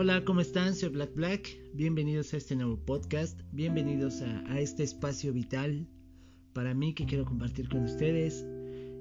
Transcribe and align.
Hola, 0.00 0.24
¿cómo 0.24 0.40
están? 0.40 0.76
Soy 0.76 0.90
Black 0.90 1.12
Black. 1.16 1.48
Bienvenidos 1.74 2.32
a 2.32 2.36
este 2.36 2.54
nuevo 2.54 2.76
podcast. 2.76 3.40
Bienvenidos 3.50 4.22
a, 4.22 4.60
este 4.60 4.84
espacio 4.84 5.32
vital 5.32 5.88
para 6.52 6.72
mí 6.72 6.94
que 6.94 7.04
quiero 7.04 7.24
compartir 7.24 7.68
con 7.68 7.82
ustedes. 7.82 8.46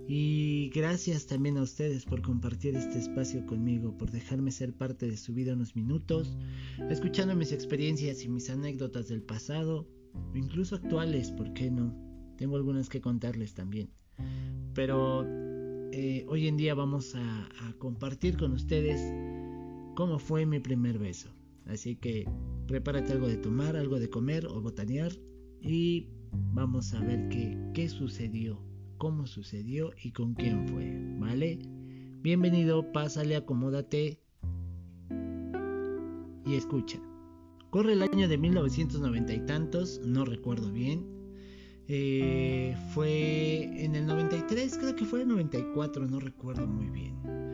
Y 0.08 0.72
gracias 0.74 1.28
también 1.28 1.56
a 1.58 1.62
ustedes 1.62 2.04
por 2.04 2.24
compartir 2.24 2.76
este 2.76 2.98
espacio 2.98 3.46
conmigo, 3.46 3.96
por 3.96 4.10
dejarme 4.10 4.50
ser 4.50 4.74
parte 4.74 5.08
de 5.08 5.18
su 5.18 5.36
vida 5.36 5.54
unos 5.54 5.76
minutos, 5.76 6.36
escuchando 6.90 7.36
mis 7.36 7.52
experiencias 7.52 8.24
y 8.24 8.30
mis 8.30 8.50
anécdotas 8.50 9.08
del 9.08 9.22
pasado, 9.22 9.88
incluso 10.34 10.78
actuales, 10.78 11.30
¿por 11.30 11.54
qué 11.54 11.70
no? 11.70 11.96
Tengo 12.38 12.56
algunas 12.56 12.90
que 12.90 13.02
contarles 13.02 13.54
también. 13.54 13.92
Pero 14.74 15.28
eh, 15.92 16.26
hoy 16.28 16.48
en 16.48 16.58
día 16.58 16.74
vamos 16.74 17.14
a, 17.14 17.50
a 17.68 17.74
compartir 17.78 18.36
con 18.36 18.54
ustedes 18.54 19.00
cómo 19.98 20.20
fue 20.20 20.46
mi 20.46 20.60
primer 20.60 21.00
beso. 21.00 21.34
Así 21.66 21.96
que 21.96 22.30
prepárate 22.68 23.14
algo 23.14 23.28
de 23.28 23.38
tomar, 23.38 23.76
algo 23.76 24.00
de 24.00 24.12
comer 24.12 24.46
o 24.46 24.62
botanear 24.62 25.12
y 25.60 26.08
vamos 26.54 26.94
a 26.94 27.00
ver 27.00 27.28
qué, 27.30 27.90
sucedió, 27.90 28.62
cómo 29.00 29.26
sucedió 29.26 29.90
y 30.04 30.12
con 30.12 30.36
quién 30.36 30.68
fue, 30.68 30.96
¿vale? 31.18 31.58
Bienvenido, 32.22 32.92
pásale, 32.92 33.36
acomódate 33.36 34.20
y 36.46 36.54
escucha. 36.54 37.02
Corre 37.72 37.94
el 37.94 38.04
año 38.04 38.28
de 38.28 38.38
1990 38.38 39.34
y 39.34 39.46
tantos, 39.48 40.00
no 40.06 40.26
recuerdo 40.26 40.72
bien. 40.72 41.08
Eh, 41.88 42.78
fue 42.94 43.64
en 43.84 43.96
el 43.96 44.06
93, 44.06 44.78
creo 44.78 44.96
que 44.96 45.06
fue 45.06 45.24
el 45.24 45.30
94, 45.30 46.06
no 46.06 46.20
recuerdo 46.20 46.68
muy 46.68 46.88
bien. 46.92 47.47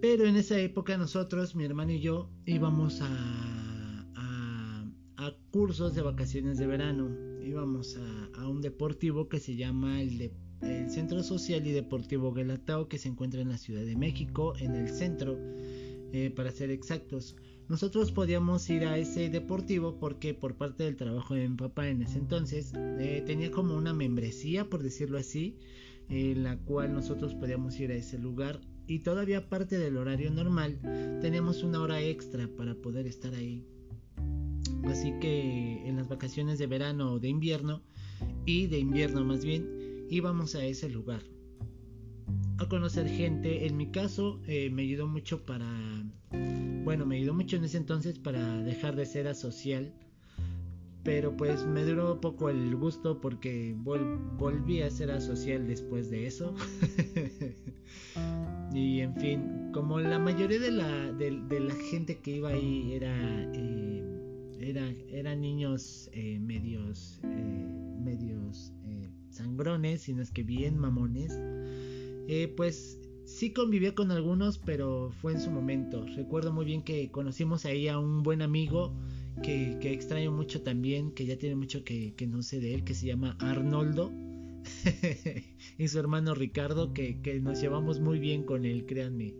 Pero 0.00 0.26
en 0.26 0.36
esa 0.36 0.58
época 0.58 0.96
nosotros, 0.96 1.54
mi 1.54 1.64
hermano 1.64 1.92
y 1.92 2.00
yo, 2.00 2.30
íbamos 2.46 3.00
a, 3.02 3.06
cursos 5.50 5.94
de 5.96 6.02
vacaciones 6.02 6.58
de 6.58 6.66
verano. 6.66 7.10
Íbamos 7.44 7.98
a, 8.34 8.48
un 8.48 8.62
deportivo 8.62 9.28
que 9.28 9.40
se 9.40 9.56
llama 9.56 10.00
el, 10.00 10.32
Centro 10.88 11.22
Social 11.22 11.66
y 11.66 11.72
Deportivo 11.72 12.32
Guelatao, 12.32 12.88
que 12.88 12.98
se 12.98 13.08
encuentra 13.08 13.40
en 13.40 13.48
la 13.48 13.58
Ciudad 13.58 13.82
de 13.82 13.96
México, 13.96 14.54
en 14.58 14.74
el 14.74 14.88
centro, 14.88 15.38
eh, 16.12 16.32
para 16.34 16.50
ser 16.50 16.70
exactos. 16.70 17.36
Nosotros 17.68 18.12
podíamos 18.12 18.68
ir 18.70 18.84
a 18.84 18.98
ese 18.98 19.30
deportivo 19.30 19.98
porque 19.98 20.34
por 20.34 20.56
parte 20.56 20.84
del 20.84 20.96
trabajo 20.96 21.34
de 21.34 21.48
mi 21.48 21.56
papá 21.56 21.88
en 21.88 22.02
ese 22.02 22.18
entonces 22.18 22.72
eh, 22.74 23.22
tenía 23.26 23.50
como 23.50 23.76
una 23.76 23.94
membresía, 23.94 24.68
por 24.68 24.82
decirlo 24.82 25.18
así, 25.18 25.56
en 26.08 26.42
la 26.42 26.58
cual 26.58 26.92
nosotros 26.92 27.34
podíamos 27.34 27.78
ir 27.80 27.90
a 27.92 27.94
ese 27.94 28.18
lugar 28.18 28.60
y 28.86 29.00
todavía 29.00 29.38
aparte 29.38 29.78
del 29.78 29.96
horario 29.96 30.30
normal 30.30 30.78
tenemos 31.20 31.62
una 31.62 31.80
hora 31.80 32.00
extra 32.02 32.48
para 32.56 32.74
poder 32.74 33.06
estar 33.06 33.34
ahí. 33.34 33.64
Así 34.84 35.12
que 35.20 35.86
en 35.86 35.96
las 35.96 36.08
vacaciones 36.08 36.58
de 36.58 36.66
verano 36.66 37.12
o 37.12 37.18
de 37.18 37.28
invierno 37.28 37.82
y 38.46 38.66
de 38.66 38.78
invierno 38.78 39.24
más 39.24 39.44
bien 39.44 40.06
íbamos 40.10 40.54
a 40.54 40.64
ese 40.64 40.88
lugar 40.88 41.22
a 42.60 42.68
conocer 42.68 43.08
gente. 43.08 43.66
En 43.66 43.76
mi 43.76 43.90
caso 43.90 44.40
eh, 44.46 44.70
me 44.70 44.82
ayudó 44.82 45.08
mucho 45.08 45.44
para, 45.44 45.66
bueno, 46.84 47.06
me 47.06 47.16
ayudó 47.16 47.34
mucho 47.34 47.56
en 47.56 47.64
ese 47.64 47.78
entonces 47.78 48.18
para 48.18 48.62
dejar 48.62 48.96
de 48.96 49.06
ser 49.06 49.26
asocial. 49.26 49.92
Pero 51.02 51.34
pues 51.34 51.64
me 51.64 51.82
duró 51.84 52.20
poco 52.20 52.50
el 52.50 52.76
gusto 52.76 53.22
porque 53.22 53.74
vol 53.78 54.18
volví 54.36 54.82
a 54.82 54.90
ser 54.90 55.10
asocial 55.10 55.66
después 55.66 56.10
de 56.10 56.26
eso. 56.26 56.54
y 58.80 59.00
en 59.02 59.14
fin, 59.14 59.70
como 59.72 60.00
la 60.00 60.18
mayoría 60.18 60.58
de 60.58 60.70
la, 60.70 61.12
de, 61.12 61.60
la 61.60 61.74
gente 61.90 62.18
que 62.18 62.36
iba 62.36 62.48
ahí 62.48 62.94
era, 62.94 63.14
eh, 63.52 64.02
era 64.58 64.90
eran 65.10 65.42
niños 65.42 66.08
eh, 66.12 66.38
medios, 66.40 67.20
eh, 67.24 67.66
medios 68.02 68.72
sangrones, 69.28 70.02
sino 70.02 70.22
es 70.22 70.30
que 70.30 70.42
bien 70.42 70.78
mamones, 70.78 71.38
pues 72.56 72.98
sí 73.26 73.52
conviví 73.52 73.92
con 73.92 74.10
algunos, 74.10 74.58
pero 74.58 75.10
fue 75.20 75.32
en 75.32 75.40
su 75.40 75.50
momento. 75.50 76.04
Recuerdo 76.16 76.52
muy 76.52 76.64
bien 76.64 76.82
que 76.82 77.10
conocimos 77.10 77.64
ahí 77.66 77.86
a 77.88 77.98
un 77.98 78.22
buen 78.22 78.42
amigo 78.42 78.94
que, 79.42 79.78
que 79.80 79.92
extraño 79.92 80.32
mucho 80.32 80.62
también, 80.62 81.12
que 81.12 81.26
ya 81.26 81.38
tiene 81.38 81.54
mucho 81.54 81.84
que, 81.84 82.14
que 82.14 82.26
no 82.26 82.42
sé 82.42 82.60
de 82.60 82.74
él, 82.74 82.84
que 82.84 82.94
se 82.94 83.06
llama 83.06 83.36
Arnoldo. 83.40 84.10
y 85.78 85.88
su 85.88 85.98
hermano 85.98 86.34
Ricardo, 86.34 86.92
que, 86.92 87.20
que, 87.20 87.40
nos 87.40 87.60
llevamos 87.60 88.00
muy 88.00 88.18
bien 88.18 88.44
con 88.44 88.64
él, 88.64 88.86
créanme. 88.86 89.34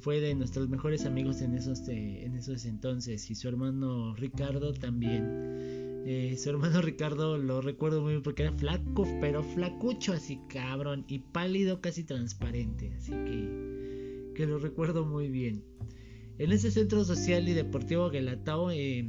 Fue 0.00 0.20
de 0.20 0.34
nuestros 0.34 0.68
mejores 0.68 1.06
amigos 1.06 1.42
en 1.42 1.54
esos, 1.54 1.88
eh, 1.88 2.24
en 2.24 2.36
esos 2.36 2.64
entonces. 2.64 3.30
Y 3.30 3.34
su 3.34 3.48
hermano 3.48 4.14
Ricardo 4.14 4.72
también. 4.72 5.24
Eh, 6.06 6.36
su 6.38 6.50
hermano 6.50 6.80
Ricardo 6.80 7.36
lo 7.36 7.60
recuerdo 7.60 8.00
muy 8.00 8.12
bien 8.12 8.22
porque 8.22 8.44
era 8.44 8.52
flaco, 8.52 9.06
pero 9.20 9.42
flacucho 9.42 10.12
así 10.12 10.38
cabrón. 10.48 11.04
Y 11.08 11.18
pálido, 11.18 11.80
casi 11.80 12.04
transparente. 12.04 12.92
Así 12.96 13.12
que, 13.12 14.32
que 14.34 14.46
lo 14.46 14.58
recuerdo 14.58 15.04
muy 15.04 15.28
bien. 15.28 15.64
En 16.38 16.52
ese 16.52 16.70
centro 16.70 17.04
social 17.04 17.48
y 17.48 17.52
deportivo 17.52 18.10
Guelatao 18.10 18.70
eh, 18.70 19.04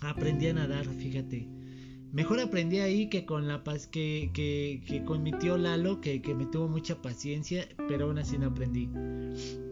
aprendí 0.00 0.48
a 0.48 0.54
nadar, 0.54 0.86
fíjate. 0.86 1.61
Mejor 2.12 2.40
aprendí 2.40 2.78
ahí 2.78 3.08
que 3.08 3.24
con 3.24 3.48
la 3.48 3.64
paz 3.64 3.86
que, 3.86 4.30
que, 4.34 4.82
que 4.86 5.02
con 5.02 5.22
mi 5.22 5.32
tío 5.32 5.56
Lalo, 5.56 6.02
que, 6.02 6.20
que, 6.20 6.34
me 6.34 6.44
tuvo 6.44 6.68
mucha 6.68 7.00
paciencia, 7.00 7.66
pero 7.88 8.04
aún 8.04 8.18
así 8.18 8.36
no 8.36 8.48
aprendí. 8.48 8.90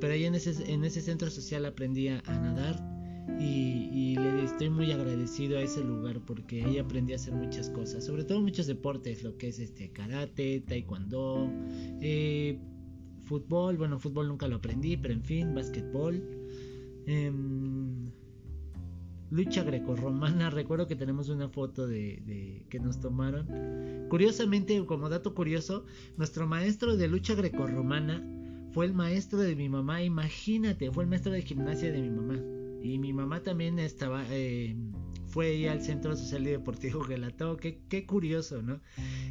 Pero 0.01 0.13
ahí 0.15 0.25
en 0.25 0.35
ese, 0.35 0.73
en 0.73 0.83
ese 0.85 1.03
centro 1.03 1.31
social 1.31 1.67
aprendí 1.67 2.09
a, 2.09 2.23
a 2.25 2.39
nadar 2.39 2.83
y, 3.39 3.91
y, 3.93 4.17
le 4.17 4.45
estoy 4.45 4.71
muy 4.71 4.91
agradecido 4.91 5.59
a 5.59 5.63
ese 5.63 5.85
lugar 5.85 6.21
porque 6.25 6.65
ahí 6.65 6.79
aprendí 6.79 7.13
a 7.13 7.17
hacer 7.17 7.35
muchas 7.35 7.69
cosas, 7.69 8.07
sobre 8.07 8.25
todo 8.25 8.41
muchos 8.41 8.67
deportes, 8.67 9.23
lo 9.23 9.37
que 9.37 9.49
es 9.49 9.59
este 9.59 9.91
karate, 9.91 10.61
taekwondo, 10.61 11.53
eh, 12.01 12.59
fútbol, 13.25 13.77
bueno, 13.77 13.99
fútbol 13.99 14.29
nunca 14.29 14.49
lo 14.49 14.57
aprendí, 14.57 14.97
pero 14.97 15.13
en 15.13 15.25
fin, 15.25 15.55
básquetbol. 15.55 16.23
Eh, 17.07 17.31
lucha 19.31 19.63
grecorromana. 19.63 20.51
Recuerdo 20.51 20.87
que 20.87 20.97
tenemos 20.97 21.29
una 21.29 21.49
foto 21.49 21.87
de, 21.87 22.65
que 22.69 22.81
nos 22.81 23.01
tomaron. 23.01 23.47
Curiosamente, 24.09 24.85
como 24.87 25.09
dato 25.09 25.35
curioso, 25.35 25.85
nuestro 26.17 26.47
maestro 26.47 26.97
de 26.97 27.09
lucha 27.09 27.35
grecorromana 27.35 28.25
fue 28.73 28.87
el 28.87 28.93
maestro 28.93 29.39
de 29.39 29.57
mi 29.57 29.69
mamá. 29.69 30.03
Imagínate, 30.03 30.91
fue 30.91 31.05
el 31.05 31.11
maestro 31.11 31.33
de 31.33 31.43
gimnasia 31.43 31.93
de 31.93 32.03
mi 32.03 32.11
mamá. 32.11 32.39
Y 32.83 32.99
mi 32.99 33.13
mamá 33.13 33.43
también 33.43 33.79
estaba, 33.79 34.25
eh, 34.31 34.75
fue 35.27 35.49
ahí 35.49 35.67
al 35.67 35.83
Centro 35.83 36.17
Social 36.17 36.47
y 36.47 36.51
Deportivo 36.51 37.03
Gelatao. 37.03 37.57
Qué, 37.57 37.81
qué 37.89 38.07
curioso, 38.07 38.63
¿no? 38.63 38.81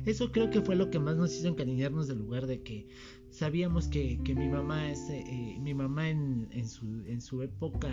Eso 0.05 0.31
creo 0.31 0.49
que 0.49 0.61
fue 0.61 0.75
lo 0.75 0.89
que 0.89 0.99
más 0.99 1.17
nos 1.17 1.35
hizo 1.35 1.47
encariñarnos 1.47 2.07
del 2.07 2.19
lugar 2.19 2.47
de 2.47 2.61
que 2.61 2.87
sabíamos 3.31 3.87
que, 3.87 4.19
que 4.23 4.35
mi 4.35 4.47
mamá 4.47 4.89
es 4.89 5.09
eh, 5.09 5.57
mi 5.59 5.73
mamá 5.73 6.09
en, 6.09 6.47
en, 6.51 6.67
su, 6.67 7.03
en 7.05 7.21
su 7.21 7.41
época 7.41 7.89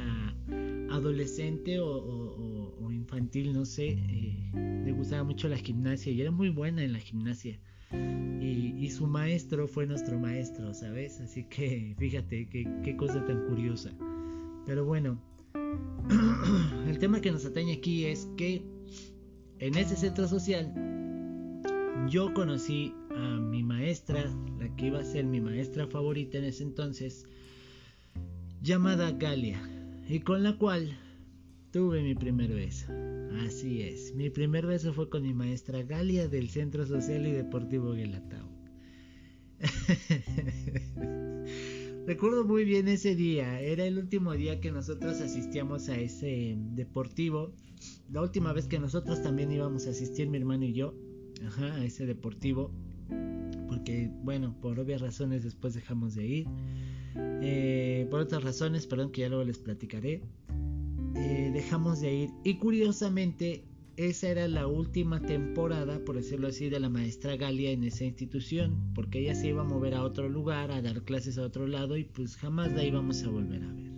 adolescente 0.90 1.78
o, 1.80 1.88
o, 1.88 2.84
o 2.84 2.92
infantil 2.92 3.52
no 3.52 3.64
sé 3.64 3.88
eh, 3.90 4.50
le 4.84 4.92
gustaba 4.92 5.24
mucho 5.24 5.48
la 5.48 5.56
gimnasia 5.56 6.12
y 6.12 6.20
era 6.20 6.30
muy 6.30 6.50
buena 6.50 6.82
en 6.82 6.92
la 6.92 6.98
gimnasia. 6.98 7.58
Y, 8.40 8.74
y, 8.76 8.90
su 8.90 9.06
maestro 9.06 9.68
fue 9.68 9.86
nuestro 9.86 10.18
maestro 10.18 10.74
sabes 10.74 11.20
así 11.20 11.44
que 11.44 11.94
fíjate 11.98 12.48
qué 12.48 12.96
cosa 12.96 13.24
tan 13.24 13.46
curiosa. 13.46 13.92
Pero 14.66 14.84
bueno 14.84 15.20
el 16.86 16.98
tema 16.98 17.20
que 17.20 17.30
nos 17.30 17.44
atañe 17.46 17.74
aquí 17.74 18.06
es 18.06 18.28
que 18.36 18.62
en 19.58 19.76
ese 19.76 19.96
centro 19.96 20.26
social 20.28 20.72
yo 22.08 22.32
conocí 22.34 22.94
a 23.16 23.40
mi 23.40 23.62
maestra, 23.62 24.24
la 24.58 24.74
que 24.76 24.86
iba 24.86 25.00
a 25.00 25.04
ser 25.04 25.24
mi 25.24 25.40
maestra 25.40 25.86
favorita 25.86 26.38
en 26.38 26.44
ese 26.44 26.62
entonces, 26.62 27.26
llamada 28.62 29.12
Galia, 29.12 29.60
y 30.08 30.20
con 30.20 30.42
la 30.42 30.56
cual 30.58 30.96
tuve 31.70 32.02
mi 32.02 32.14
primer 32.14 32.52
beso. 32.52 32.86
Así 33.44 33.82
es, 33.82 34.14
mi 34.14 34.30
primer 34.30 34.66
beso 34.66 34.92
fue 34.92 35.08
con 35.08 35.22
mi 35.22 35.34
maestra 35.34 35.82
Galia 35.82 36.28
del 36.28 36.48
Centro 36.48 36.86
Social 36.86 37.26
y 37.26 37.32
Deportivo 37.32 37.92
Guelatao. 37.92 38.48
Recuerdo 42.06 42.44
muy 42.44 42.64
bien 42.64 42.88
ese 42.88 43.16
día, 43.16 43.60
era 43.60 43.84
el 43.84 43.98
último 43.98 44.34
día 44.34 44.60
que 44.60 44.70
nosotros 44.70 45.20
asistíamos 45.20 45.88
a 45.88 45.98
ese 45.98 46.54
deportivo, 46.56 47.52
la 48.10 48.22
última 48.22 48.52
vez 48.52 48.68
que 48.68 48.78
nosotros 48.78 49.22
también 49.22 49.50
íbamos 49.50 49.86
a 49.86 49.90
asistir 49.90 50.28
mi 50.28 50.38
hermano 50.38 50.66
y 50.66 50.72
yo, 50.72 50.94
ajá, 51.44 51.74
a 51.74 51.84
ese 51.84 52.06
deportivo 52.06 52.70
porque 53.68 54.10
bueno, 54.22 54.54
por 54.60 54.78
obvias 54.78 55.00
razones 55.00 55.44
después 55.44 55.74
dejamos 55.74 56.14
de 56.14 56.26
ir. 56.26 56.46
Eh, 57.16 58.06
por 58.10 58.20
otras 58.20 58.42
razones, 58.42 58.86
perdón, 58.86 59.10
que 59.10 59.22
ya 59.22 59.28
luego 59.28 59.44
les 59.44 59.58
platicaré, 59.58 60.22
eh, 61.14 61.50
dejamos 61.52 62.00
de 62.00 62.14
ir. 62.14 62.30
Y 62.44 62.58
curiosamente, 62.58 63.64
esa 63.96 64.28
era 64.28 64.48
la 64.48 64.66
última 64.66 65.20
temporada, 65.20 66.04
por 66.04 66.16
decirlo 66.16 66.48
así, 66.48 66.68
de 66.68 66.80
la 66.80 66.88
maestra 66.88 67.36
Galia 67.36 67.70
en 67.70 67.84
esa 67.84 68.04
institución, 68.04 68.92
porque 68.94 69.20
ella 69.20 69.34
se 69.34 69.48
iba 69.48 69.62
a 69.62 69.64
mover 69.64 69.94
a 69.94 70.02
otro 70.02 70.28
lugar, 70.28 70.70
a 70.70 70.82
dar 70.82 71.02
clases 71.02 71.38
a 71.38 71.42
otro 71.42 71.66
lado 71.66 71.96
y 71.96 72.04
pues 72.04 72.36
jamás 72.36 72.72
la 72.72 72.84
íbamos 72.84 73.22
a 73.22 73.28
volver 73.28 73.62
a 73.62 73.72
ver. 73.72 73.90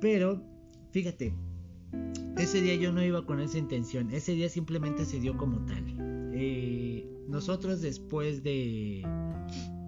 Pero, 0.00 0.42
fíjate, 0.90 1.32
ese 2.36 2.60
día 2.60 2.74
yo 2.74 2.92
no 2.92 3.02
iba 3.02 3.24
con 3.24 3.40
esa 3.40 3.58
intención, 3.58 4.10
ese 4.10 4.34
día 4.34 4.48
simplemente 4.48 5.04
se 5.04 5.20
dio 5.20 5.36
como 5.36 5.64
tal. 5.64 5.84
Eh, 6.34 7.11
nosotros 7.28 7.80
después 7.80 8.42
de, 8.42 9.02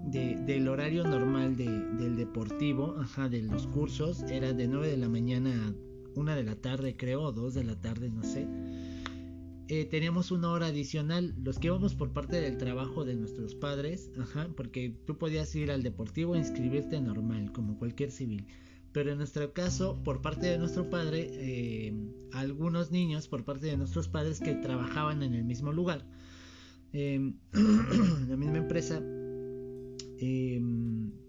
del 0.07 0.69
horario 0.69 1.05
normal 1.05 1.57
del 1.57 2.17
deportivo, 2.17 2.97
ajá, 2.99 3.29
de 3.29 3.43
los 3.43 3.67
cursos, 3.67 4.23
era 4.23 4.53
de 4.53 4.69
9 4.69 4.89
de 4.89 4.97
la 4.97 5.09
mañana 5.09 5.51
a 5.51 5.75
1 6.19 6.37
de 6.37 6.45
la 6.45 6.57
tarde 6.57 6.97
creo, 6.97 7.23
o 7.23 7.33
2 7.33 7.55
de 7.55 7.65
la 7.65 7.81
tarde, 7.81 8.11
no 8.11 8.23
sé. 8.23 8.47
Eh, 9.67 9.87
teníamos 9.87 10.31
una 10.31 10.53
hora 10.53 10.67
adicional, 10.67 11.35
los 11.43 11.59
que 11.59 11.69
íbamos 11.69 11.95
por 11.95 12.13
parte 12.13 12.39
del 12.39 12.59
trabajo 12.59 13.05
de 13.07 13.15
nuestros 13.15 13.55
padres, 13.55 14.11
ajá, 14.19 14.51
porque 14.57 14.95
tú 15.07 15.17
podías 15.17 15.55
ir 15.55 15.71
al 15.71 15.83
deportivo 15.83 16.35
e 16.35 16.39
inscribirte 16.39 17.01
normal, 17.01 17.51
como 17.53 17.79
cualquier 17.79 18.11
civil. 18.11 18.47
Pero 18.93 19.11
en 19.11 19.19
nuestro 19.19 19.53
caso, 19.55 20.03
por 20.05 20.21
parte 20.21 20.47
de 20.47 20.59
nuestro 20.59 20.89
padre, 20.91 21.29
eh, 21.33 21.93
algunos 22.33 22.93
niños, 22.93 23.27
por 23.27 23.45
parte 23.45 23.67
de 23.67 23.77
nuestros 23.77 24.07
padres 24.07 24.39
que 24.39 24.55
trabajaban 24.55 25.23
en 25.23 25.35
el 25.35 25.45
mismo 25.45 25.73
lugar, 25.73 26.07
eh, 26.95 27.33
la 28.29 28.37
misma 28.37 28.59
empresa, 28.59 29.03
eh, 30.19 30.63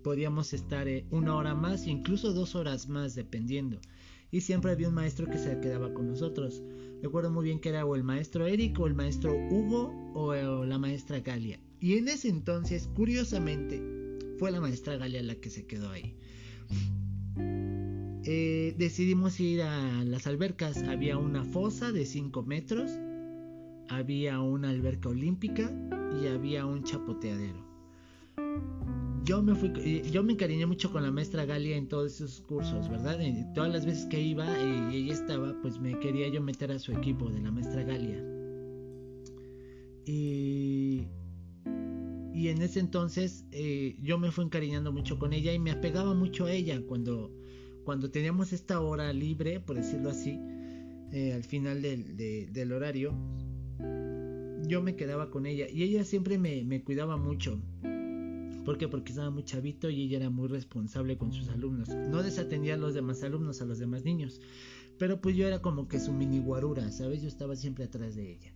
podíamos 0.03 0.53
estar 0.53 0.88
una 1.12 1.35
hora 1.35 1.56
más, 1.56 1.88
incluso 1.88 2.31
dos 2.31 2.56
horas 2.56 2.88
más, 2.88 3.15
dependiendo. 3.15 3.81
Y 4.31 4.41
siempre 4.41 4.71
había 4.71 4.89
un 4.89 4.95
maestro 4.95 5.27
que 5.27 5.38
se 5.38 5.59
quedaba 5.59 5.94
con 5.94 6.07
nosotros. 6.07 6.63
Recuerdo 7.01 7.31
muy 7.31 7.45
bien 7.45 7.59
que 7.59 7.69
era 7.69 7.85
o 7.85 7.95
el 7.95 8.03
maestro 8.03 8.47
Eric 8.47 8.79
o 8.79 8.88
el 8.88 8.94
maestro 8.94 9.33
Hugo 9.50 9.94
o 10.13 10.65
la 10.65 10.77
maestra 10.77 11.19
Galia. 11.19 11.59
Y 11.79 11.97
en 11.97 12.07
ese 12.07 12.29
entonces, 12.29 12.88
curiosamente, 12.95 13.81
fue 14.38 14.51
la 14.51 14.59
maestra 14.59 14.97
Galia 14.97 15.21
la 15.23 15.35
que 15.35 15.50
se 15.50 15.65
quedó 15.65 15.89
ahí. 15.89 16.15
Eh, 18.27 18.73
decidimos 18.77 19.39
ir 19.39 19.62
a 19.62 20.03
las 20.03 20.25
albercas. 20.25 20.77
Había 20.83 21.17
una 21.17 21.44
fosa 21.44 21.91
de 21.91 22.06
5 22.06 22.44
metros, 22.44 22.91
había 23.89 24.39
una 24.39 24.69
alberca 24.69 25.09
olímpica 25.09 25.71
y 26.21 26.27
había 26.27 26.65
un 26.65 26.83
chapoteadero. 26.83 27.65
Yo 29.23 29.41
me 29.41 29.55
fui, 29.55 29.71
eh, 29.77 30.07
yo 30.11 30.23
me 30.23 30.33
encariñé 30.33 30.65
mucho 30.65 30.91
con 30.91 31.03
la 31.03 31.11
maestra 31.11 31.45
Galia 31.45 31.75
en 31.75 31.87
todos 31.87 32.15
esos 32.15 32.41
cursos, 32.41 32.89
¿verdad? 32.89 33.19
todas 33.55 33.71
las 33.71 33.85
veces 33.85 34.05
que 34.05 34.21
iba 34.21 34.45
y 34.61 34.97
ella 34.97 35.13
estaba, 35.13 35.59
pues 35.61 35.79
me 35.79 35.97
quería 35.99 36.27
yo 36.27 36.41
meter 36.41 36.71
a 36.71 36.77
su 36.77 36.91
equipo 36.91 37.29
de 37.29 37.41
la 37.41 37.51
maestra 37.51 37.83
Galia. 37.83 38.23
Y, 40.05 41.07
y 42.33 42.49
en 42.49 42.61
ese 42.61 42.79
entonces 42.79 43.45
eh, 43.51 43.95
yo 44.03 44.19
me 44.19 44.31
fui 44.31 44.45
encariñando 44.45 44.91
mucho 44.91 45.17
con 45.17 45.33
ella 45.33 45.53
y 45.53 45.59
me 45.59 45.71
apegaba 45.71 46.13
mucho 46.13 46.45
a 46.45 46.51
ella 46.51 46.79
cuando 46.85 47.31
cuando 47.85 48.09
teníamos 48.09 48.51
esta 48.51 48.81
hora 48.81 49.13
libre, 49.13 49.59
por 49.59 49.77
decirlo 49.77 50.09
así, 50.09 50.39
eh, 51.11 51.33
al 51.33 51.43
final 51.43 51.81
del, 51.83 52.71
horario, 52.71 53.13
yo 54.67 54.81
me 54.81 54.95
quedaba 54.95 55.29
con 55.29 55.45
ella 55.45 55.67
y 55.69 55.83
ella 55.83 56.03
siempre 56.03 56.38
me, 56.38 56.83
cuidaba 56.83 57.17
mucho. 57.17 57.59
¿Por 58.65 58.77
qué? 58.77 58.88
Porque 58.88 59.12
estaba 59.12 59.29
muy 59.29 59.44
chavito 59.44 59.89
y 59.89 60.03
ella 60.03 60.17
era 60.17 60.29
muy 60.29 60.47
responsable 60.47 61.17
con 61.17 61.31
sus 61.31 61.50
alumnos. 61.50 61.89
No 61.89 62.23
desatendía 62.23 62.73
a 62.73 62.77
los 62.77 62.94
demás 62.94 63.23
alumnos, 63.23 63.62
a 63.62 63.65
los 63.65 63.77
demás 63.77 64.03
niños. 64.03 64.41
Pero 64.97 65.21
pues 65.21 65.35
yo 65.35 65.45
era 65.45 65.62
como 65.62 65.88
que 65.88 66.00
su 66.00 66.13
mini 66.13 66.39
guarura, 66.39 66.91
¿sabes? 66.91 67.21
Yo 67.21 67.27
estaba 67.27 67.56
siempre 67.56 67.85
atrás 67.85 68.15
de 68.15 68.31
ella. 68.31 68.53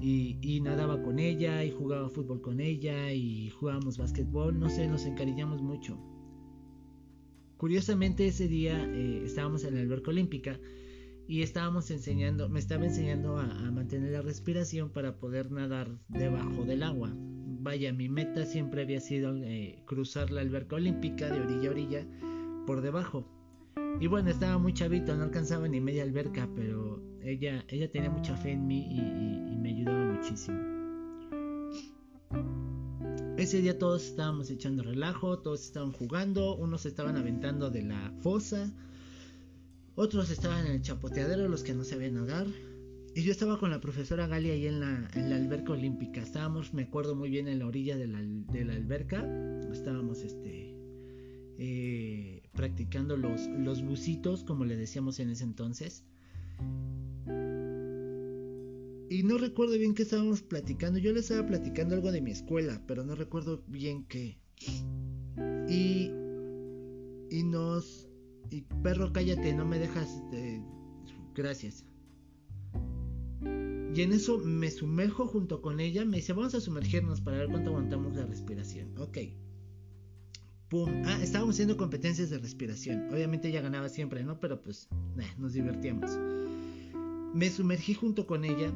Y, 0.00 0.38
y, 0.40 0.60
nadaba 0.60 1.02
con 1.02 1.18
ella 1.18 1.64
y 1.64 1.70
jugaba 1.70 2.08
fútbol 2.08 2.40
con 2.40 2.60
ella 2.60 3.12
y 3.12 3.50
jugábamos 3.50 3.98
básquetbol, 3.98 4.58
no 4.58 4.70
sé, 4.70 4.88
nos 4.88 5.04
encariñamos 5.04 5.60
mucho. 5.60 5.98
Curiosamente 7.62 8.26
ese 8.26 8.48
día 8.48 8.84
eh, 8.92 9.22
estábamos 9.24 9.62
en 9.64 9.74
la 9.74 9.82
alberca 9.82 10.10
olímpica 10.10 10.58
y 11.28 11.42
estábamos 11.42 11.90
enseñando, 11.90 12.48
me 12.48 12.58
estaba 12.58 12.84
enseñando 12.84 13.38
a, 13.38 13.46
mantener 13.70 14.12
la 14.12 14.22
respiración 14.22 14.90
para 14.90 15.16
poder 15.18 15.50
nadar 15.50 15.88
debajo 16.08 16.64
del 16.64 16.82
agua. 16.82 17.12
Vaya, 17.14 17.92
mi 17.92 18.08
meta 18.08 18.44
siempre 18.44 18.82
había 18.82 19.00
sido 19.00 19.34
eh, 19.36 19.82
cruzar 19.86 20.30
la 20.30 20.40
alberca 20.40 20.76
olímpica 20.76 21.28
de 21.30 21.40
orilla 21.40 21.68
a 21.68 21.72
orilla 21.72 22.06
por 22.66 22.80
debajo. 22.80 23.26
Y 24.00 24.06
bueno, 24.08 24.30
estaba 24.30 24.58
muy 24.58 24.74
chavito, 24.74 25.16
no 25.16 25.24
alcanzaba 25.24 25.68
ni 25.68 25.80
media 25.80 26.02
alberca, 26.02 26.48
pero 26.56 27.00
ella, 27.22 27.64
ella 27.68 27.90
tenía 27.90 28.10
mucha 28.10 28.36
fe 28.36 28.52
en 28.52 28.66
mí 28.66 28.86
y 28.90 29.56
me 29.56 29.70
ayudaba 29.70 30.12
muchísimo. 30.14 30.72
Ese 33.36 33.60
día 33.60 33.78
todos 33.78 34.04
estábamos 34.04 34.50
echando 34.50 34.82
relajo, 34.82 35.38
todos 35.38 35.64
estaban 35.64 35.92
jugando, 35.92 36.54
unos 36.56 36.86
estaban 36.86 37.16
aventando 37.16 37.70
de 37.70 37.82
la 37.82 38.12
fosa, 38.20 38.72
otros 39.94 40.30
estaban 40.30 40.66
en 40.66 40.72
el 40.72 40.82
chapoteadero, 40.82 41.48
los 41.48 41.62
que 41.62 41.74
no 41.74 41.84
sabían 41.84 42.14
nadar. 42.14 42.46
Y 43.14 43.22
yo 43.22 43.32
estaba 43.32 43.58
con 43.58 43.70
la 43.70 43.80
profesora 43.80 44.26
Galia 44.26 44.54
ahí 44.54 44.66
en 44.66 44.80
la, 44.80 45.10
en 45.14 45.28
la 45.28 45.36
alberca 45.36 45.72
olímpica. 45.72 46.22
Estábamos, 46.22 46.72
me 46.72 46.84
acuerdo 46.84 47.14
muy 47.14 47.28
bien, 47.28 47.46
en 47.46 47.58
la 47.58 47.66
orilla 47.66 47.96
de 47.96 48.06
la, 48.06 48.22
de 48.22 48.64
la 48.64 48.72
alberca. 48.72 49.18
Estábamos 49.70 50.22
este, 50.22 50.74
eh, 51.58 52.42
practicando 52.54 53.16
los, 53.18 53.46
los 53.48 53.84
bucitos, 53.84 54.44
como 54.44 54.64
le 54.64 54.76
decíamos 54.76 55.20
en 55.20 55.28
ese 55.30 55.44
entonces. 55.44 56.04
Y 59.10 59.24
no 59.24 59.36
recuerdo 59.36 59.76
bien 59.76 59.94
qué 59.94 60.04
estábamos 60.04 60.40
platicando. 60.40 60.98
Yo 60.98 61.12
les 61.12 61.24
estaba 61.24 61.46
platicando 61.46 61.94
algo 61.94 62.12
de 62.12 62.22
mi 62.22 62.30
escuela, 62.30 62.82
pero 62.86 63.04
no 63.04 63.14
recuerdo 63.14 63.62
bien 63.66 64.06
qué. 64.06 64.38
Y. 65.68 66.10
Y 67.30 67.42
nos. 67.44 68.08
Y 68.52 68.60
perro, 68.82 69.12
cállate, 69.12 69.54
no 69.54 69.64
me 69.64 69.78
dejas. 69.78 70.22
gracias. 71.34 71.86
Y 73.94 74.00
en 74.00 74.12
eso 74.12 74.38
me 74.38 74.70
sumerjo 74.70 75.26
junto 75.26 75.62
con 75.62 75.80
ella. 75.80 76.04
Me 76.04 76.18
dice, 76.18 76.34
vamos 76.34 76.54
a 76.54 76.60
sumergirnos 76.60 77.20
para 77.22 77.38
ver 77.38 77.48
cuánto 77.48 77.70
aguantamos 77.70 78.14
la 78.14 78.26
respiración. 78.26 78.96
Ok. 78.98 79.18
Pum. 80.68 80.90
Ah, 81.06 81.18
estábamos 81.22 81.56
haciendo 81.56 81.76
competencias 81.76 82.28
de 82.30 82.38
respiración. 82.38 83.08
Obviamente 83.12 83.48
ella 83.48 83.62
ganaba 83.62 83.88
siempre, 83.88 84.22
¿no? 84.22 84.38
Pero 84.38 84.62
pues, 84.62 84.88
nos 85.38 85.54
divertíamos. 85.54 86.10
Me 87.34 87.50
sumergí 87.50 87.94
junto 87.94 88.26
con 88.26 88.44
ella. 88.44 88.70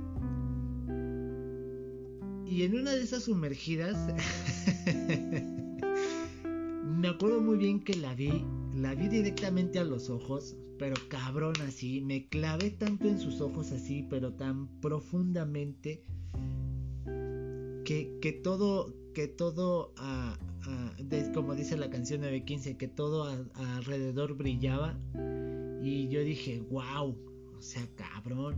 Y 2.46 2.62
en 2.62 2.78
una 2.78 2.92
de 2.92 3.02
esas 3.02 3.24
sumergidas, 3.24 3.96
me 6.84 7.08
acuerdo 7.08 7.40
muy 7.40 7.56
bien 7.58 7.80
que 7.80 7.94
la 7.96 8.14
vi, 8.14 8.44
la 8.76 8.94
vi 8.94 9.08
directamente 9.08 9.78
a 9.78 9.84
los 9.84 10.10
ojos, 10.10 10.56
pero 10.78 10.94
cabrón 11.08 11.54
así, 11.66 12.00
me 12.02 12.28
clavé 12.28 12.70
tanto 12.70 13.08
en 13.08 13.18
sus 13.18 13.40
ojos 13.40 13.72
así, 13.72 14.06
pero 14.08 14.34
tan 14.34 14.68
profundamente, 14.80 16.02
que, 17.84 18.18
que 18.20 18.32
todo, 18.32 18.92
que 19.14 19.28
todo, 19.28 19.94
como 21.32 21.54
dice 21.54 21.76
la 21.76 21.88
canción 21.88 22.20
915, 22.20 22.76
que 22.76 22.88
todo 22.88 23.24
alrededor 23.54 24.36
brillaba. 24.36 24.98
Y 25.82 26.08
yo 26.08 26.20
dije, 26.22 26.60
wow, 26.70 27.16
o 27.56 27.62
sea, 27.62 27.86
cabrón. 27.94 28.56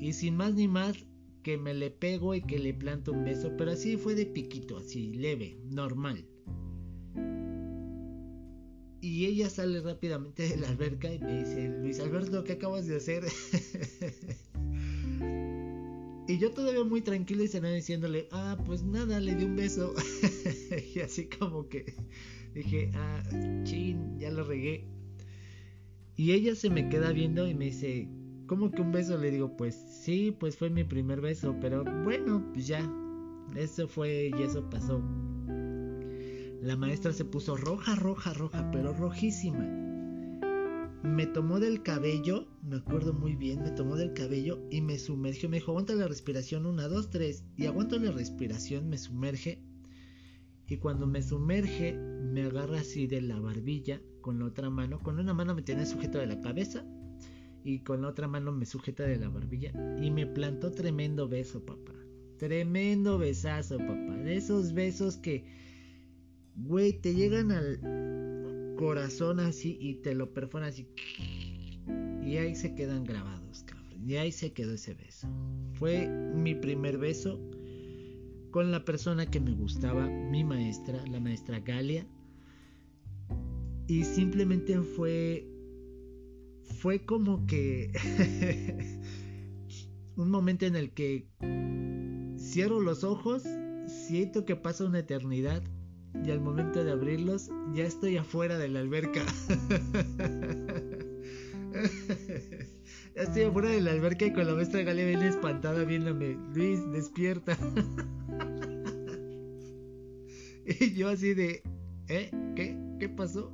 Y 0.00 0.12
sin 0.12 0.36
más 0.36 0.54
ni 0.54 0.68
más 0.68 0.96
que 1.42 1.58
me 1.58 1.74
le 1.74 1.90
pego 1.90 2.34
y 2.34 2.40
que 2.40 2.58
le 2.58 2.72
planto 2.72 3.12
un 3.12 3.24
beso, 3.24 3.52
pero 3.58 3.72
así 3.72 3.96
fue 3.96 4.14
de 4.14 4.24
piquito, 4.24 4.78
así 4.78 5.12
leve, 5.12 5.58
normal. 5.64 6.24
Y 9.04 9.26
ella 9.26 9.50
sale 9.50 9.82
rápidamente 9.82 10.48
de 10.48 10.56
la 10.56 10.70
alberca 10.70 11.12
y 11.12 11.18
me 11.18 11.40
dice, 11.40 11.68
Luis 11.68 12.00
Alberto, 12.00 12.42
¿qué 12.42 12.52
acabas 12.52 12.86
de 12.86 12.96
hacer? 12.96 13.22
y 16.26 16.38
yo 16.38 16.50
todavía 16.52 16.84
muy 16.84 17.02
tranquilo 17.02 17.44
y 17.44 17.48
se 17.48 17.60
diciéndole, 17.60 18.28
ah, 18.32 18.56
pues 18.64 18.82
nada, 18.82 19.20
le 19.20 19.34
di 19.34 19.44
un 19.44 19.56
beso. 19.56 19.94
y 20.94 21.00
así 21.00 21.28
como 21.28 21.68
que 21.68 21.94
dije, 22.54 22.92
ah, 22.94 23.22
chin, 23.64 24.18
ya 24.18 24.30
lo 24.30 24.42
regué. 24.42 24.86
Y 26.16 26.32
ella 26.32 26.54
se 26.54 26.70
me 26.70 26.88
queda 26.88 27.12
viendo 27.12 27.46
y 27.46 27.54
me 27.54 27.66
dice, 27.66 28.08
¿cómo 28.46 28.70
que 28.70 28.80
un 28.80 28.92
beso? 28.92 29.18
Le 29.18 29.30
digo, 29.30 29.54
pues 29.54 29.74
sí, 29.74 30.34
pues 30.40 30.56
fue 30.56 30.70
mi 30.70 30.84
primer 30.84 31.20
beso, 31.20 31.54
pero 31.60 31.84
bueno, 32.04 32.42
pues 32.54 32.68
ya, 32.68 32.90
eso 33.54 33.86
fue 33.86 34.30
y 34.34 34.42
eso 34.42 34.66
pasó. 34.70 35.02
La 36.64 36.76
maestra 36.76 37.12
se 37.12 37.26
puso 37.26 37.58
roja, 37.58 37.94
roja, 37.94 38.32
roja, 38.32 38.70
pero 38.70 38.94
rojísima. 38.94 39.68
Me 41.02 41.26
tomó 41.26 41.60
del 41.60 41.82
cabello, 41.82 42.48
me 42.62 42.76
acuerdo 42.76 43.12
muy 43.12 43.36
bien, 43.36 43.62
me 43.62 43.70
tomó 43.70 43.96
del 43.96 44.14
cabello 44.14 44.66
y 44.70 44.80
me 44.80 44.98
sumergió. 44.98 45.50
Me 45.50 45.58
dijo, 45.58 45.72
aguanta 45.72 45.94
la 45.94 46.08
respiración, 46.08 46.64
una, 46.64 46.88
dos, 46.88 47.10
tres. 47.10 47.44
Y 47.58 47.66
aguanto 47.66 47.98
la 47.98 48.12
respiración, 48.12 48.88
me 48.88 48.96
sumerge. 48.96 49.62
Y 50.66 50.78
cuando 50.78 51.06
me 51.06 51.20
sumerge, 51.20 51.92
me 51.92 52.44
agarra 52.44 52.80
así 52.80 53.06
de 53.06 53.20
la 53.20 53.38
barbilla 53.38 54.00
con 54.22 54.38
la 54.38 54.46
otra 54.46 54.70
mano. 54.70 55.00
Con 55.00 55.18
una 55.18 55.34
mano 55.34 55.54
me 55.54 55.60
tiene 55.60 55.84
sujeto 55.84 56.16
de 56.16 56.28
la 56.28 56.40
cabeza 56.40 56.82
y 57.62 57.80
con 57.80 58.00
la 58.00 58.08
otra 58.08 58.26
mano 58.26 58.52
me 58.52 58.64
sujeta 58.64 59.02
de 59.02 59.18
la 59.18 59.28
barbilla 59.28 59.70
y 60.00 60.10
me 60.10 60.26
plantó 60.26 60.72
tremendo 60.72 61.28
beso, 61.28 61.62
papá. 61.62 61.92
Tremendo 62.38 63.18
besazo, 63.18 63.76
papá. 63.76 64.16
De 64.16 64.36
esos 64.36 64.72
besos 64.72 65.18
que, 65.18 65.44
güey, 66.56 67.00
te 67.00 67.14
llegan 67.14 67.52
al 67.52 68.74
corazón 68.76 69.40
así 69.40 69.76
y 69.80 69.96
te 69.96 70.14
lo 70.14 70.32
perfora 70.32 70.66
así. 70.66 70.88
Y 72.22 72.36
ahí 72.36 72.54
se 72.54 72.74
quedan 72.74 73.04
grabados, 73.04 73.64
cabrón. 73.64 74.08
Y 74.08 74.16
ahí 74.16 74.32
se 74.32 74.52
quedó 74.52 74.74
ese 74.74 74.94
beso. 74.94 75.28
Fue 75.74 76.08
mi 76.08 76.54
primer 76.54 76.98
beso 76.98 77.40
con 78.50 78.70
la 78.70 78.84
persona 78.84 79.30
que 79.30 79.40
me 79.40 79.52
gustaba, 79.52 80.06
mi 80.06 80.44
maestra, 80.44 81.04
la 81.06 81.20
maestra 81.20 81.60
Galia. 81.60 82.06
Y 83.86 84.04
simplemente 84.04 84.80
fue 84.80 85.48
fue 86.78 87.04
como 87.04 87.46
que 87.46 87.92
un 90.16 90.30
momento 90.30 90.66
en 90.66 90.76
el 90.76 90.92
que 90.92 91.28
cierro 92.38 92.80
los 92.80 93.04
ojos, 93.04 93.42
siento 93.86 94.44
que 94.44 94.56
pasa 94.56 94.84
una 94.84 95.00
eternidad 95.00 95.62
y 96.22 96.30
al 96.30 96.40
momento 96.40 96.84
de 96.84 96.92
abrirlos 96.92 97.50
ya 97.74 97.84
estoy 97.84 98.16
afuera 98.16 98.58
de 98.58 98.68
la 98.68 98.80
alberca. 98.80 99.24
ya 103.16 103.22
estoy 103.22 103.42
afuera 103.42 103.70
de 103.70 103.80
la 103.80 103.92
alberca 103.92 104.26
y 104.26 104.32
con 104.32 104.46
la 104.46 104.54
maestra 104.54 104.82
Galia 104.82 105.06
viene 105.06 105.28
espantada 105.28 105.84
viéndome. 105.84 106.36
Luis, 106.54 106.80
despierta. 106.92 107.56
y 110.66 110.94
yo 110.94 111.08
así 111.08 111.34
de, 111.34 111.62
¿eh? 112.08 112.30
¿Qué? 112.54 112.78
¿Qué 112.98 113.08
pasó? 113.08 113.50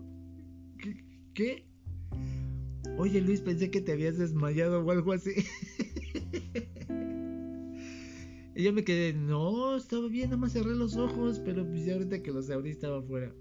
¿Qué? 0.79 1.05
¿Qué? 1.35 1.67
Oye 2.99 3.21
Luis, 3.21 3.41
pensé 3.41 3.71
que 3.71 3.81
te 3.81 3.93
habías 3.93 4.19
desmayado 4.19 4.85
o 4.85 4.91
algo 4.91 5.13
así. 5.13 5.33
y 8.61 8.65
yo 8.65 8.75
me 8.75 8.85
quedé, 8.85 9.15
no, 9.15 9.75
estaba 9.75 10.07
bien, 10.09 10.27
nada 10.27 10.37
más 10.37 10.53
cerré 10.53 10.75
los 10.75 10.95
ojos, 10.97 11.41
pero 11.43 11.67
pues 11.67 11.87
ya 11.87 11.95
ahorita 11.95 12.23
que 12.23 12.31
los 12.31 12.51
abrí 12.51 12.71
estaba 12.71 12.99
afuera. 12.99 13.33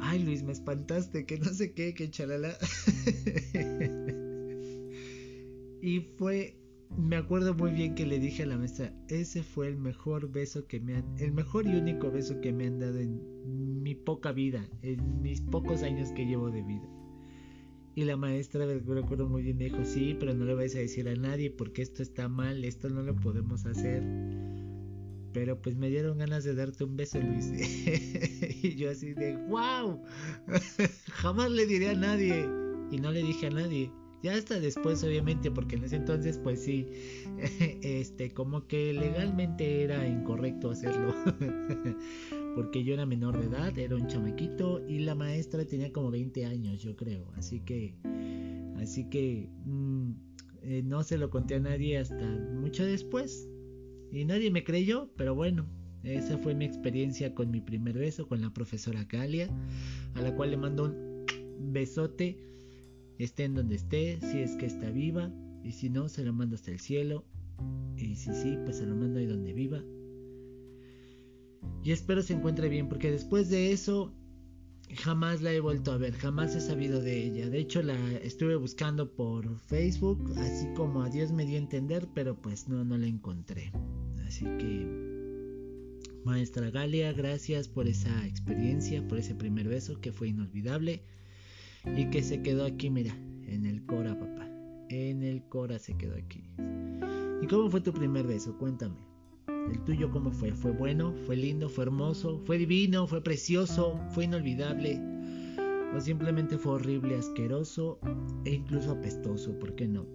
Ay 0.00 0.24
Luis, 0.24 0.42
me 0.42 0.50
espantaste, 0.50 1.24
que 1.24 1.38
no 1.38 1.46
sé 1.46 1.74
qué, 1.74 1.94
que 1.94 2.10
chalala. 2.10 2.58
y 5.80 6.00
fue, 6.18 6.58
me 6.98 7.14
acuerdo 7.14 7.54
muy 7.54 7.70
bien 7.70 7.94
que 7.94 8.04
le 8.04 8.18
dije 8.18 8.42
a 8.42 8.46
la 8.46 8.58
maestra, 8.58 8.92
ese 9.06 9.44
fue 9.44 9.68
el 9.68 9.76
mejor 9.76 10.32
beso 10.32 10.66
que 10.66 10.80
me 10.80 10.96
han, 10.96 11.04
el 11.18 11.32
mejor 11.32 11.68
y 11.68 11.76
único 11.76 12.10
beso 12.10 12.40
que 12.40 12.52
me 12.52 12.66
han 12.66 12.80
dado 12.80 12.98
en 12.98 13.80
mi 13.80 13.94
poca 13.94 14.32
vida, 14.32 14.68
en 14.82 15.22
mis 15.22 15.40
pocos 15.40 15.84
años 15.84 16.10
que 16.16 16.26
llevo 16.26 16.50
de 16.50 16.62
vida. 16.62 16.88
Y 17.96 18.04
la 18.04 18.16
maestra, 18.16 18.66
me 18.66 18.74
recuerdo 18.74 19.28
muy 19.28 19.42
bien, 19.42 19.58
dijo, 19.58 19.84
sí, 19.84 20.16
pero 20.18 20.34
no 20.34 20.44
le 20.44 20.54
vais 20.54 20.74
a 20.74 20.80
decir 20.80 21.08
a 21.08 21.14
nadie 21.14 21.50
porque 21.50 21.82
esto 21.82 22.02
está 22.02 22.28
mal, 22.28 22.64
esto 22.64 22.88
no 22.88 23.02
lo 23.02 23.14
podemos 23.14 23.66
hacer. 23.66 24.02
Pero 25.32 25.60
pues 25.60 25.76
me 25.76 25.88
dieron 25.88 26.18
ganas 26.18 26.44
de 26.44 26.54
darte 26.54 26.84
un 26.84 26.96
beso, 26.96 27.20
Luis. 27.20 27.52
y 28.62 28.74
yo 28.74 28.90
así 28.90 29.14
de, 29.14 29.36
wow, 29.48 30.02
jamás 31.12 31.50
le 31.50 31.66
diré 31.66 31.90
a 31.90 31.94
nadie. 31.94 32.48
Y 32.90 32.98
no 32.98 33.12
le 33.12 33.22
dije 33.22 33.46
a 33.46 33.50
nadie. 33.50 33.90
Ya 34.24 34.32
hasta 34.34 34.58
después, 34.58 35.04
obviamente, 35.04 35.50
porque 35.50 35.76
en 35.76 35.84
ese 35.84 35.96
entonces, 35.96 36.38
pues 36.38 36.62
sí, 36.62 36.88
este, 37.82 38.32
como 38.32 38.66
que 38.66 38.92
legalmente 38.92 39.82
era 39.82 40.06
incorrecto 40.08 40.70
hacerlo. 40.70 41.14
Porque 42.54 42.84
yo 42.84 42.94
era 42.94 43.06
menor 43.06 43.38
de 43.38 43.46
edad, 43.46 43.76
era 43.78 43.96
un 43.96 44.06
chamaquito 44.06 44.86
y 44.86 45.00
la 45.00 45.14
maestra 45.14 45.64
tenía 45.64 45.92
como 45.92 46.10
20 46.10 46.44
años, 46.46 46.82
yo 46.82 46.96
creo. 46.96 47.32
Así 47.36 47.60
que, 47.60 47.94
así 48.76 49.08
que 49.08 49.48
mm, 49.64 50.10
eh, 50.62 50.82
no 50.84 51.02
se 51.02 51.18
lo 51.18 51.30
conté 51.30 51.56
a 51.56 51.60
nadie 51.60 51.98
hasta 51.98 52.24
mucho 52.54 52.84
después. 52.84 53.48
Y 54.10 54.24
nadie 54.24 54.50
me 54.50 54.62
creyó, 54.62 55.10
pero 55.16 55.34
bueno, 55.34 55.66
esa 56.04 56.38
fue 56.38 56.54
mi 56.54 56.64
experiencia 56.64 57.34
con 57.34 57.50
mi 57.50 57.60
primer 57.60 57.98
beso 57.98 58.28
con 58.28 58.40
la 58.40 58.50
profesora 58.50 59.04
Galia, 59.04 59.48
a 60.14 60.22
la 60.22 60.34
cual 60.36 60.50
le 60.50 60.56
mando 60.56 60.84
un 60.84 61.72
besote, 61.72 62.38
esté 63.18 63.44
en 63.44 63.54
donde 63.54 63.74
esté, 63.76 64.20
si 64.20 64.38
es 64.38 64.54
que 64.56 64.66
está 64.66 64.90
viva, 64.90 65.32
y 65.64 65.72
si 65.72 65.90
no, 65.90 66.08
se 66.08 66.22
lo 66.22 66.32
mando 66.32 66.54
hasta 66.54 66.70
el 66.70 66.78
cielo. 66.78 67.24
Y 67.96 68.16
si 68.16 68.32
sí, 68.34 68.58
pues 68.64 68.78
se 68.78 68.86
lo 68.86 68.94
mando 68.94 69.18
ahí 69.18 69.26
donde 69.26 69.52
viva. 69.52 69.82
Y 71.84 71.92
espero 71.92 72.22
se 72.22 72.32
encuentre 72.32 72.70
bien 72.70 72.88
porque 72.88 73.10
después 73.10 73.50
de 73.50 73.70
eso 73.70 74.14
jamás 74.96 75.42
la 75.42 75.52
he 75.52 75.60
vuelto 75.60 75.92
a 75.92 75.98
ver, 75.98 76.14
jamás 76.14 76.54
he 76.54 76.60
sabido 76.60 77.02
de 77.02 77.24
ella. 77.24 77.50
De 77.50 77.58
hecho 77.58 77.82
la 77.82 77.94
estuve 78.22 78.56
buscando 78.56 79.14
por 79.14 79.58
Facebook, 79.58 80.32
así 80.38 80.66
como 80.74 81.02
a 81.02 81.10
Dios 81.10 81.30
me 81.30 81.44
dio 81.44 81.56
a 81.56 81.62
entender, 81.62 82.08
pero 82.14 82.40
pues 82.40 82.68
no, 82.68 82.84
no 82.84 82.96
la 82.96 83.06
encontré. 83.06 83.70
Así 84.26 84.44
que, 84.44 84.86
maestra 86.24 86.70
Galia, 86.70 87.12
gracias 87.12 87.68
por 87.68 87.86
esa 87.86 88.26
experiencia, 88.26 89.06
por 89.06 89.18
ese 89.18 89.34
primer 89.34 89.68
beso 89.68 90.00
que 90.00 90.10
fue 90.10 90.28
inolvidable 90.28 91.02
y 91.96 92.08
que 92.08 92.22
se 92.22 92.40
quedó 92.40 92.64
aquí, 92.64 92.88
mira, 92.88 93.14
en 93.46 93.66
el 93.66 93.84
Cora, 93.84 94.18
papá. 94.18 94.48
En 94.88 95.22
el 95.22 95.42
Cora 95.48 95.78
se 95.78 95.96
quedó 95.98 96.16
aquí. 96.16 96.44
¿Y 97.42 97.46
cómo 97.46 97.70
fue 97.70 97.82
tu 97.82 97.92
primer 97.92 98.26
beso? 98.26 98.56
Cuéntame. 98.56 99.13
¿El 99.48 99.82
tuyo 99.84 100.10
cómo 100.10 100.30
fue? 100.30 100.52
¿Fue 100.52 100.72
bueno? 100.72 101.14
¿Fue 101.26 101.36
lindo? 101.36 101.68
¿Fue 101.68 101.84
hermoso? 101.84 102.40
¿Fue 102.44 102.58
divino? 102.58 103.06
¿Fue 103.06 103.22
precioso? 103.22 104.00
¿Fue 104.10 104.24
inolvidable? 104.24 105.00
¿O 105.94 106.00
simplemente 106.00 106.58
fue 106.58 106.74
horrible, 106.74 107.16
asqueroso 107.16 107.98
e 108.44 108.54
incluso 108.54 108.92
apestoso? 108.92 109.58
¿Por 109.58 109.74
qué 109.74 109.86
no? 109.86 110.06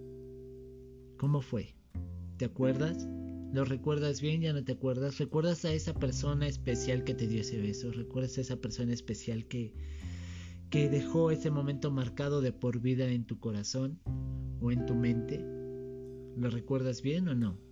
¿Cómo 1.16 1.40
fue? 1.40 1.74
¿Te 2.36 2.44
acuerdas? 2.44 3.08
¿Lo 3.52 3.64
recuerdas 3.64 4.20
bien? 4.20 4.42
¿Ya 4.42 4.52
no 4.52 4.64
te 4.64 4.72
acuerdas? 4.72 5.18
¿Recuerdas 5.18 5.64
a 5.64 5.72
esa 5.72 5.94
persona 5.94 6.46
especial 6.46 7.04
que 7.04 7.14
te 7.14 7.26
dio 7.26 7.40
ese 7.40 7.60
beso? 7.60 7.90
¿Recuerdas 7.92 8.38
a 8.38 8.42
esa 8.42 8.56
persona 8.56 8.92
especial 8.92 9.46
que, 9.46 9.74
que 10.70 10.88
dejó 10.88 11.30
ese 11.30 11.50
momento 11.50 11.90
marcado 11.90 12.40
de 12.40 12.52
por 12.52 12.80
vida 12.80 13.08
en 13.08 13.24
tu 13.24 13.40
corazón 13.40 14.00
o 14.60 14.70
en 14.70 14.86
tu 14.86 14.94
mente? 14.94 15.44
¿Lo 16.36 16.48
recuerdas 16.50 17.02
bien 17.02 17.28
o 17.28 17.34
no? 17.34 17.69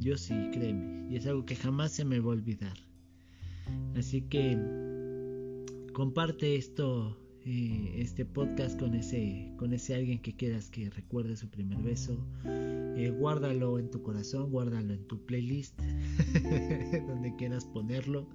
Yo 0.00 0.16
sí, 0.16 0.34
créeme. 0.52 1.06
Y 1.10 1.16
es 1.16 1.26
algo 1.26 1.44
que 1.44 1.54
jamás 1.54 1.92
se 1.92 2.04
me 2.04 2.20
va 2.20 2.32
a 2.32 2.36
olvidar. 2.36 2.76
Así 3.94 4.22
que 4.22 4.56
comparte 5.92 6.56
esto, 6.56 7.18
eh, 7.44 7.96
este 7.98 8.24
podcast 8.24 8.80
con 8.80 8.94
ese, 8.94 9.52
con 9.58 9.74
ese 9.74 9.94
alguien 9.94 10.18
que 10.20 10.34
quieras 10.34 10.70
que 10.70 10.88
recuerde 10.88 11.36
su 11.36 11.50
primer 11.50 11.78
beso. 11.82 12.18
Eh, 12.46 13.14
guárdalo 13.16 13.78
en 13.78 13.90
tu 13.90 14.02
corazón, 14.02 14.50
guárdalo 14.50 14.94
en 14.94 15.06
tu 15.06 15.24
playlist, 15.26 15.78
donde 17.06 17.36
quieras 17.36 17.66
ponerlo. 17.66 18.26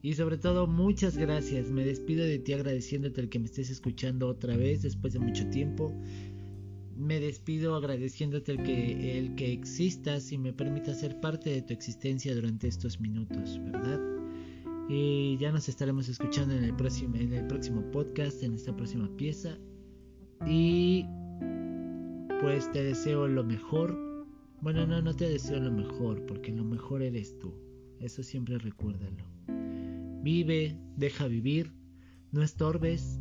Y 0.00 0.14
sobre 0.14 0.38
todo, 0.38 0.66
muchas 0.66 1.16
gracias. 1.16 1.70
Me 1.70 1.84
despido 1.84 2.24
de 2.24 2.38
ti 2.38 2.54
agradeciéndote 2.54 3.20
el 3.20 3.28
que 3.28 3.38
me 3.38 3.46
estés 3.46 3.70
escuchando 3.70 4.28
otra 4.28 4.56
vez 4.56 4.82
después 4.82 5.12
de 5.12 5.18
mucho 5.18 5.48
tiempo 5.50 5.94
me 6.96 7.20
despido 7.20 7.74
agradeciéndote 7.74 8.52
el 8.52 8.62
que, 8.62 9.18
el 9.18 9.34
que 9.34 9.52
existas 9.52 10.32
y 10.32 10.38
me 10.38 10.52
permita 10.52 10.94
ser 10.94 11.20
parte 11.20 11.50
de 11.50 11.62
tu 11.62 11.72
existencia 11.72 12.34
durante 12.34 12.68
estos 12.68 13.00
minutos, 13.00 13.60
¿verdad? 13.64 14.00
Y 14.88 15.36
ya 15.38 15.50
nos 15.50 15.68
estaremos 15.68 16.08
escuchando 16.08 16.54
en 16.54 16.64
el 16.64 16.76
próximo, 16.76 17.16
en 17.16 17.32
el 17.32 17.46
próximo 17.46 17.82
podcast, 17.90 18.42
en 18.42 18.54
esta 18.54 18.76
próxima 18.76 19.08
pieza. 19.16 19.58
Y 20.46 21.06
pues 22.40 22.70
te 22.72 22.84
deseo 22.84 23.26
lo 23.26 23.44
mejor. 23.44 23.98
Bueno, 24.60 24.86
no, 24.86 25.00
no 25.00 25.14
te 25.14 25.28
deseo 25.28 25.60
lo 25.60 25.72
mejor, 25.72 26.24
porque 26.26 26.52
lo 26.52 26.64
mejor 26.64 27.02
eres 27.02 27.38
tú. 27.38 27.54
Eso 28.00 28.22
siempre 28.22 28.58
recuérdalo. 28.58 29.24
Vive, 30.22 30.78
deja 30.96 31.26
vivir, 31.28 31.72
no 32.32 32.42
estorbes. 32.42 33.20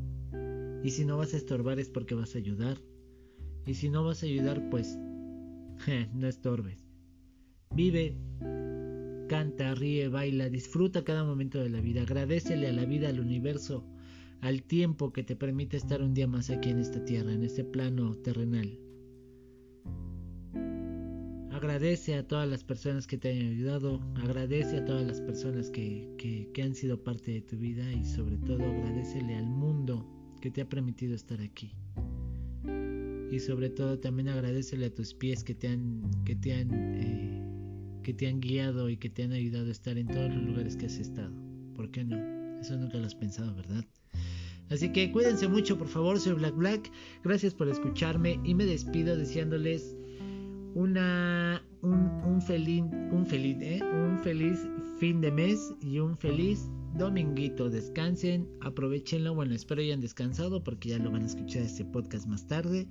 Y 0.84 0.90
si 0.90 1.06
no 1.06 1.18
vas 1.18 1.34
a 1.34 1.38
estorbar 1.38 1.80
es 1.80 1.90
porque 1.90 2.16
vas 2.16 2.36
a 2.36 2.40
ayudar. 2.40 2.78
Y 3.66 3.76
si 3.76 3.90
no 3.90 4.04
vas 4.04 4.24
a 4.24 4.26
ayudar, 4.26 4.70
pues 4.70 4.98
no 6.14 6.28
estorbes. 6.28 6.86
Vive, 7.76 8.18
canta, 9.30 9.74
ríe, 9.74 10.10
baila, 10.10 10.50
disfruta 10.50 11.04
cada 11.04 11.24
momento 11.24 11.60
de 11.60 11.70
la 11.70 11.82
vida. 11.82 12.02
Agradecele 12.02 12.68
a 12.68 12.74
la 12.74 12.86
vida, 12.86 13.10
al 13.10 13.20
universo, 13.20 13.86
al 14.42 14.64
tiempo 14.64 15.14
que 15.14 15.24
te 15.24 15.36
permite 15.36 15.78
estar 15.78 16.02
un 16.02 16.14
día 16.14 16.28
más 16.28 16.50
aquí 16.50 16.70
en 16.70 16.80
esta 16.80 17.04
tierra, 17.04 17.32
en 17.32 17.44
este 17.44 17.64
plano 17.64 18.16
terrenal. 18.18 18.80
Agradece 21.52 22.16
a 22.16 22.28
todas 22.28 22.50
las 22.50 22.66
personas 22.66 23.08
que 23.08 23.18
te 23.18 23.32
han 23.32 23.48
ayudado, 23.54 24.02
agradece 24.16 24.78
a 24.78 24.86
todas 24.86 25.08
las 25.08 25.22
personas 25.22 25.70
que, 25.70 26.14
que, 26.18 26.52
que 26.54 26.62
han 26.62 26.76
sido 26.76 27.02
parte 27.02 27.32
de 27.32 27.42
tu 27.42 27.58
vida 27.58 27.90
y 27.94 28.04
sobre 28.04 28.38
todo 28.38 28.66
agradecele 28.66 29.36
al 29.36 29.48
mundo 29.48 30.06
que 30.42 30.52
te 30.52 30.62
ha 30.62 30.68
permitido 30.68 31.16
estar 31.16 31.40
aquí 31.40 31.74
y 33.34 33.40
sobre 33.40 33.70
todo 33.70 34.00
también 34.00 34.30
agradecele 34.30 34.86
a 34.86 34.94
tus 34.94 35.14
pies 35.14 35.44
que 35.44 35.56
te 35.56 35.68
han 35.68 36.02
que 36.26 36.36
te 36.36 36.54
han 36.54 36.70
eh, 36.74 37.42
que 38.04 38.14
te 38.14 38.28
han 38.28 38.40
guiado 38.40 38.90
y 38.90 38.98
que 38.98 39.10
te 39.10 39.24
han 39.24 39.32
ayudado 39.32 39.68
a 39.68 39.72
estar 39.72 39.98
en 39.98 40.08
todos 40.08 40.34
los 40.34 40.44
lugares 40.44 40.78
que 40.78 40.86
has 40.86 40.98
estado 40.98 41.34
¿por 41.76 41.90
qué 41.92 42.04
no? 42.04 42.18
eso 42.60 42.78
nunca 42.78 42.98
lo 42.98 43.06
has 43.06 43.16
pensado 43.16 43.56
¿verdad? 43.56 43.86
Así 44.70 44.92
que 44.92 45.12
cuídense 45.12 45.48
mucho, 45.48 45.78
por 45.78 45.88
favor. 45.88 46.20
Soy 46.20 46.34
Black 46.34 46.56
Black. 46.56 46.92
Gracias 47.24 47.54
por 47.54 47.68
escucharme 47.68 48.40
y 48.44 48.56
me 48.56 48.66
despido 48.66 49.16
deseándoles 49.16 49.96
una 50.74 51.62
un, 51.82 51.94
un 52.26 52.42
feliz 52.42 52.84
un 53.12 53.26
feliz 53.28 53.58
¿eh? 53.62 53.82
un 53.84 54.18
feliz 54.24 54.58
fin 54.98 55.22
de 55.22 55.32
mes 55.32 55.74
y 55.82 56.00
un 56.00 56.18
feliz 56.18 56.70
dominguito. 56.98 57.70
Descansen, 57.70 58.48
aprovechenlo. 58.62 59.36
Bueno, 59.36 59.54
espero 59.54 59.82
hayan 59.82 60.02
descansado 60.02 60.64
porque 60.64 60.90
ya 60.90 60.98
lo 60.98 61.12
van 61.12 61.24
a 61.24 61.28
escuchar 61.28 61.64
este 61.64 61.86
podcast 61.86 62.26
más 62.26 62.48
tarde. 62.48 62.88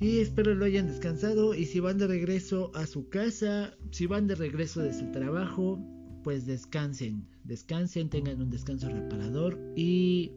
Y 0.00 0.18
espero 0.18 0.54
lo 0.54 0.64
hayan 0.64 0.86
descansado. 0.86 1.54
Y 1.54 1.66
si 1.66 1.80
van 1.80 1.98
de 1.98 2.06
regreso 2.06 2.72
a 2.74 2.86
su 2.86 3.08
casa, 3.08 3.76
si 3.90 4.06
van 4.06 4.26
de 4.26 4.34
regreso 4.34 4.80
de 4.80 4.92
su 4.92 5.10
trabajo, 5.12 5.78
pues 6.24 6.46
descansen. 6.46 7.26
Descansen, 7.44 8.08
tengan 8.08 8.40
un 8.40 8.50
descanso 8.50 8.88
reparador. 8.88 9.58
Y 9.76 10.32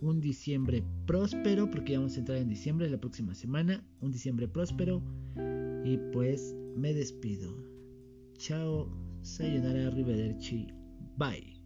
un 0.00 0.20
diciembre 0.20 0.84
próspero, 1.06 1.70
porque 1.70 1.92
ya 1.92 1.98
vamos 1.98 2.16
a 2.16 2.20
entrar 2.20 2.38
en 2.38 2.48
diciembre 2.48 2.88
la 2.88 3.00
próxima 3.00 3.34
semana. 3.34 3.84
Un 4.00 4.12
diciembre 4.12 4.48
próspero. 4.48 5.02
Y 5.84 5.98
pues 6.12 6.54
me 6.76 6.94
despido. 6.94 7.54
Chao, 8.38 8.88
sayonara, 9.22 9.88
arrivederci. 9.88 10.68
Bye. 11.16 11.57